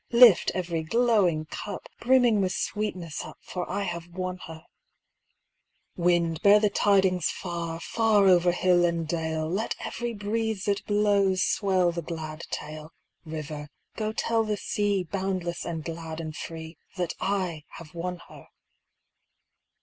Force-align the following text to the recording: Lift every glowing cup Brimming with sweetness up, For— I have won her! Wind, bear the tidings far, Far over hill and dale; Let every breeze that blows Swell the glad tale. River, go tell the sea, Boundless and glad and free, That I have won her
Lift 0.13 0.49
every 0.55 0.81
glowing 0.81 1.45
cup 1.45 1.87
Brimming 1.99 2.41
with 2.41 2.53
sweetness 2.53 3.23
up, 3.23 3.37
For— 3.43 3.69
I 3.69 3.83
have 3.83 4.07
won 4.07 4.39
her! 4.47 4.65
Wind, 5.95 6.41
bear 6.41 6.59
the 6.59 6.71
tidings 6.71 7.29
far, 7.29 7.79
Far 7.79 8.25
over 8.25 8.51
hill 8.51 8.83
and 8.83 9.07
dale; 9.07 9.47
Let 9.47 9.75
every 9.79 10.15
breeze 10.15 10.65
that 10.65 10.83
blows 10.87 11.43
Swell 11.43 11.91
the 11.91 12.01
glad 12.01 12.41
tale. 12.49 12.89
River, 13.25 13.69
go 13.95 14.11
tell 14.11 14.43
the 14.43 14.57
sea, 14.57 15.03
Boundless 15.03 15.65
and 15.65 15.83
glad 15.85 16.19
and 16.19 16.35
free, 16.35 16.79
That 16.97 17.13
I 17.19 17.65
have 17.73 17.93
won 17.93 18.21
her 18.27 18.47